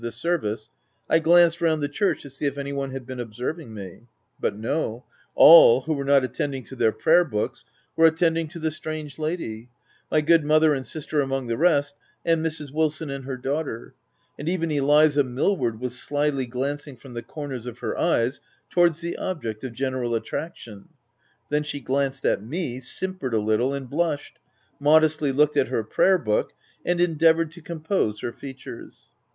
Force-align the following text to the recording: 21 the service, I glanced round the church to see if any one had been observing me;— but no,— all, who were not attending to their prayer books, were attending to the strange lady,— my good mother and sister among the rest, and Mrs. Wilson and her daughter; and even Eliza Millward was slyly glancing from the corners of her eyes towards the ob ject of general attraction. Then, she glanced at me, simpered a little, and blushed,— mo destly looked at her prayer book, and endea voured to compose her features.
21 0.01 0.07
the 0.07 0.17
service, 0.17 0.71
I 1.11 1.19
glanced 1.19 1.61
round 1.61 1.83
the 1.83 1.87
church 1.87 2.23
to 2.23 2.29
see 2.31 2.47
if 2.47 2.57
any 2.57 2.73
one 2.73 2.89
had 2.89 3.05
been 3.05 3.19
observing 3.19 3.71
me;— 3.71 4.07
but 4.41 4.57
no,— 4.57 5.05
all, 5.35 5.81
who 5.81 5.93
were 5.93 6.03
not 6.03 6.23
attending 6.23 6.63
to 6.63 6.75
their 6.75 6.91
prayer 6.91 7.23
books, 7.23 7.65
were 7.95 8.07
attending 8.07 8.47
to 8.47 8.57
the 8.57 8.71
strange 8.71 9.19
lady,— 9.19 9.69
my 10.11 10.21
good 10.21 10.43
mother 10.43 10.73
and 10.73 10.87
sister 10.87 11.21
among 11.21 11.45
the 11.45 11.55
rest, 11.55 11.93
and 12.25 12.43
Mrs. 12.43 12.71
Wilson 12.73 13.11
and 13.11 13.25
her 13.25 13.37
daughter; 13.37 13.93
and 14.39 14.49
even 14.49 14.71
Eliza 14.71 15.23
Millward 15.23 15.79
was 15.79 15.99
slyly 15.99 16.47
glancing 16.47 16.95
from 16.97 17.13
the 17.13 17.21
corners 17.21 17.67
of 17.67 17.77
her 17.77 17.95
eyes 17.95 18.41
towards 18.71 19.01
the 19.01 19.15
ob 19.19 19.43
ject 19.43 19.63
of 19.63 19.71
general 19.73 20.15
attraction. 20.15 20.89
Then, 21.49 21.61
she 21.61 21.79
glanced 21.79 22.25
at 22.25 22.43
me, 22.43 22.79
simpered 22.79 23.35
a 23.35 23.39
little, 23.39 23.71
and 23.71 23.87
blushed,— 23.87 24.39
mo 24.79 24.99
destly 24.99 25.31
looked 25.31 25.57
at 25.57 25.67
her 25.67 25.83
prayer 25.83 26.17
book, 26.17 26.53
and 26.83 26.99
endea 26.99 27.35
voured 27.35 27.51
to 27.51 27.61
compose 27.61 28.21
her 28.21 28.33
features. 28.33 29.13